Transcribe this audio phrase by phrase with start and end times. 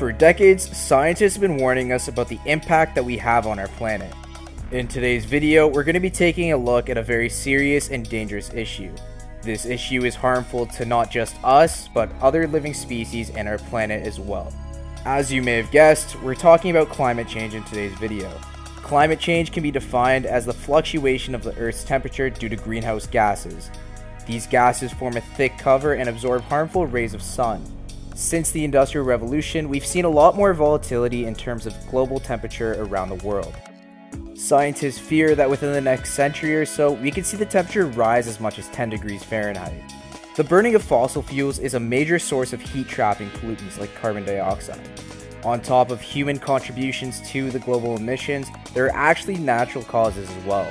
[0.00, 3.68] For decades, scientists have been warning us about the impact that we have on our
[3.68, 4.10] planet.
[4.70, 8.08] In today's video, we're going to be taking a look at a very serious and
[8.08, 8.94] dangerous issue.
[9.42, 14.06] This issue is harmful to not just us, but other living species and our planet
[14.06, 14.50] as well.
[15.04, 18.30] As you may have guessed, we're talking about climate change in today's video.
[18.76, 23.06] Climate change can be defined as the fluctuation of the Earth's temperature due to greenhouse
[23.06, 23.70] gases.
[24.26, 27.62] These gases form a thick cover and absorb harmful rays of sun.
[28.14, 32.74] Since the Industrial Revolution, we've seen a lot more volatility in terms of global temperature
[32.82, 33.54] around the world.
[34.34, 38.26] Scientists fear that within the next century or so, we could see the temperature rise
[38.26, 39.82] as much as 10 degrees Fahrenheit.
[40.36, 44.24] The burning of fossil fuels is a major source of heat trapping pollutants like carbon
[44.24, 44.80] dioxide.
[45.44, 50.44] On top of human contributions to the global emissions, there are actually natural causes as
[50.44, 50.70] well.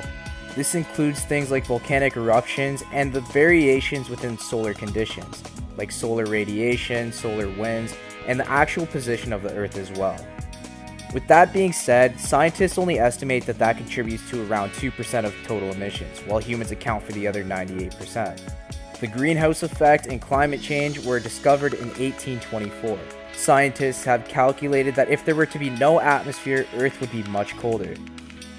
[0.55, 5.43] This includes things like volcanic eruptions and the variations within solar conditions,
[5.79, 7.95] like solar radiation, solar winds,
[8.27, 10.23] and the actual position of the Earth as well.
[11.11, 15.71] With that being said, scientists only estimate that that contributes to around 2% of total
[15.71, 18.39] emissions, while humans account for the other 98%.
[18.99, 22.99] The greenhouse effect and climate change were discovered in 1824.
[23.33, 27.57] Scientists have calculated that if there were to be no atmosphere, Earth would be much
[27.57, 27.95] colder.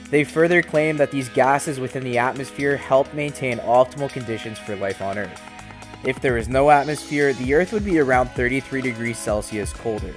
[0.08, 5.00] They further claim that these gases within the atmosphere help maintain optimal conditions for life
[5.00, 5.40] on Earth.
[6.02, 10.14] If there was no atmosphere, the Earth would be around 33 degrees Celsius colder.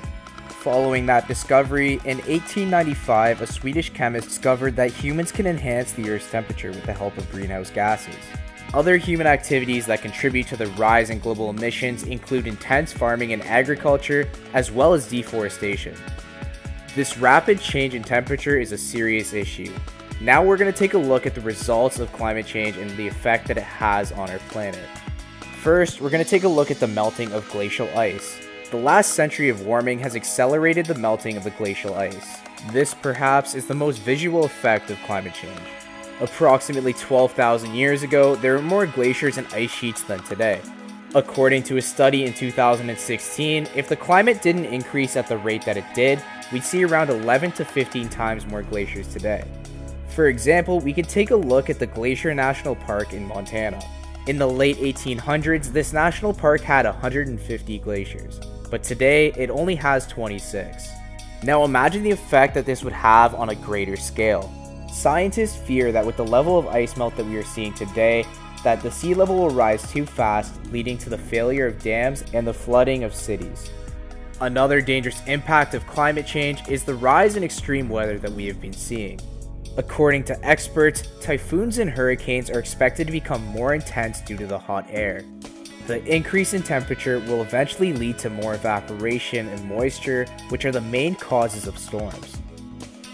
[0.48, 6.32] Following that discovery, in 1895, a Swedish chemist discovered that humans can enhance the Earth's
[6.32, 8.16] temperature with the help of greenhouse gases.
[8.74, 13.44] Other human activities that contribute to the rise in global emissions include intense farming and
[13.44, 15.96] agriculture, as well as deforestation.
[16.96, 19.76] This rapid change in temperature is a serious issue.
[20.22, 23.08] Now we're going to take a look at the results of climate change and the
[23.08, 24.80] effect that it has on our planet.
[25.64, 28.38] First, we're going to take a look at the melting of glacial ice.
[28.70, 32.40] The last century of warming has accelerated the melting of the glacial ice.
[32.74, 35.58] This, perhaps, is the most visual effect of climate change.
[36.20, 40.60] Approximately 12,000 years ago, there were more glaciers and ice sheets than today.
[41.16, 45.78] According to a study in 2016, if the climate didn't increase at the rate that
[45.78, 46.22] it did,
[46.52, 49.46] we'd see around 11 to 15 times more glaciers today.
[50.10, 53.82] For example, we could take a look at the Glacier National Park in Montana.
[54.28, 58.40] In the late 1800s, this national park had 150 glaciers
[58.74, 60.90] but today it only has 26.
[61.44, 64.52] Now imagine the effect that this would have on a greater scale.
[64.92, 68.26] Scientists fear that with the level of ice melt that we are seeing today,
[68.64, 72.48] that the sea level will rise too fast, leading to the failure of dams and
[72.48, 73.70] the flooding of cities.
[74.42, 78.60] Another dangerous impact of climate change is the rise in extreme weather that we have
[78.60, 79.20] been seeing.
[79.76, 84.60] According to experts, typhoons and hurricanes are expected to become more intense due to the
[84.60, 85.24] hot air.
[85.88, 90.80] The increase in temperature will eventually lead to more evaporation and moisture, which are the
[90.80, 92.38] main causes of storms.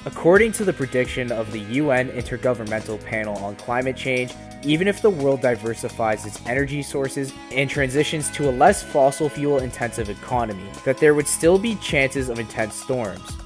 [0.06, 4.34] According to the prediction of the UN Intergovernmental Panel on Climate Change,
[4.64, 9.60] even if the world diversifies its energy sources and transitions to a less fossil fuel
[9.60, 13.38] intensive economy, that there would still be chances of intense storms.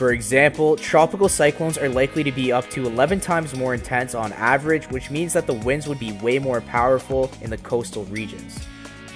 [0.00, 4.32] For example, tropical cyclones are likely to be up to 11 times more intense on
[4.32, 8.58] average, which means that the winds would be way more powerful in the coastal regions.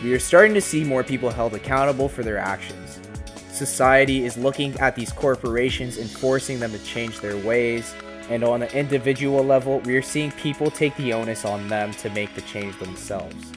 [0.03, 3.01] We are starting to see more people held accountable for their actions.
[3.51, 7.95] Society is looking at these corporations and forcing them to change their ways,
[8.29, 12.11] and on an individual level, we are seeing people take the onus on them to
[12.11, 13.53] make the change themselves.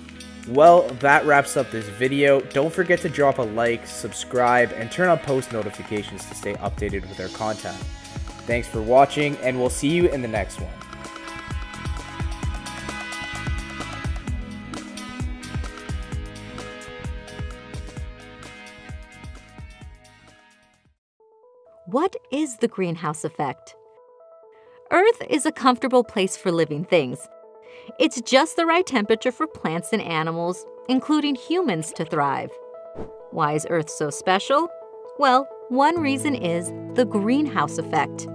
[0.49, 2.39] Well, that wraps up this video.
[2.39, 7.01] Don't forget to drop a like, subscribe, and turn on post notifications to stay updated
[7.01, 7.75] with our content.
[8.45, 10.71] Thanks for watching, and we'll see you in the next one.
[21.87, 23.75] What is the greenhouse effect?
[24.91, 27.27] Earth is a comfortable place for living things.
[27.99, 32.51] It's just the right temperature for plants and animals, including humans, to thrive.
[33.31, 34.69] Why is Earth so special?
[35.17, 38.27] Well, one reason is the greenhouse effect.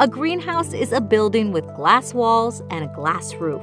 [0.00, 3.62] A greenhouse is a building with glass walls and a glass roof.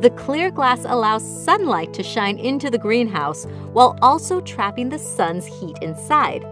[0.00, 5.46] The clear glass allows sunlight to shine into the greenhouse while also trapping the sun's
[5.46, 6.44] heat inside.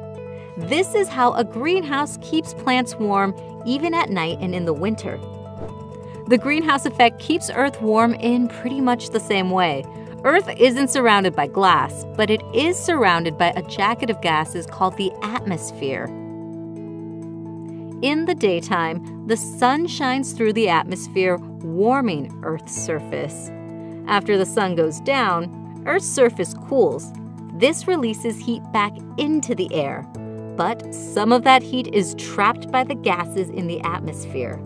[0.56, 3.34] This is how a greenhouse keeps plants warm
[3.66, 5.18] even at night and in the winter.
[6.26, 9.84] The greenhouse effect keeps Earth warm in pretty much the same way.
[10.24, 14.96] Earth isn't surrounded by glass, but it is surrounded by a jacket of gases called
[14.96, 16.06] the atmosphere.
[18.00, 23.50] In the daytime, the sun shines through the atmosphere, warming Earth's surface.
[24.06, 27.12] After the sun goes down, Earth's surface cools.
[27.52, 30.02] This releases heat back into the air.
[30.56, 34.58] But some of that heat is trapped by the gases in the atmosphere.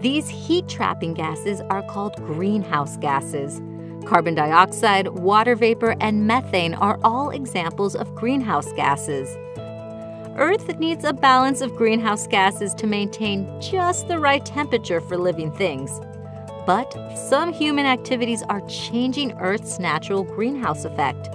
[0.00, 3.60] These heat trapping gases are called greenhouse gases.
[4.06, 9.28] Carbon dioxide, water vapor, and methane are all examples of greenhouse gases.
[10.36, 15.50] Earth needs a balance of greenhouse gases to maintain just the right temperature for living
[15.50, 15.90] things.
[16.64, 21.28] But some human activities are changing Earth's natural greenhouse effect.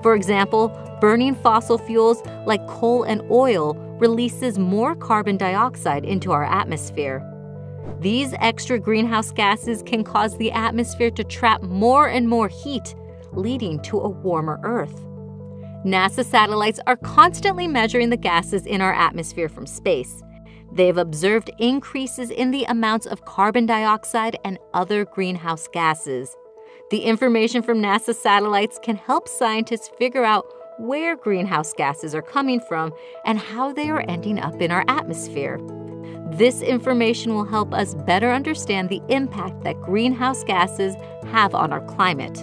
[0.00, 0.68] For example,
[1.00, 7.26] burning fossil fuels like coal and oil releases more carbon dioxide into our atmosphere.
[8.00, 12.94] These extra greenhouse gases can cause the atmosphere to trap more and more heat,
[13.32, 15.04] leading to a warmer Earth.
[15.84, 20.22] NASA satellites are constantly measuring the gases in our atmosphere from space.
[20.72, 26.36] They've observed increases in the amounts of carbon dioxide and other greenhouse gases.
[26.90, 30.46] The information from NASA satellites can help scientists figure out
[30.78, 32.92] where greenhouse gases are coming from
[33.24, 35.58] and how they are ending up in our atmosphere.
[36.32, 40.94] This information will help us better understand the impact that greenhouse gases
[41.26, 42.38] have on our climate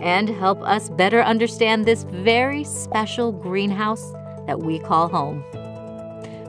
[0.00, 4.12] and help us better understand this very special greenhouse
[4.46, 5.44] that we call home.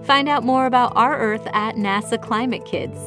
[0.06, 2.98] Find out more about our Earth at NASA Climate Kids.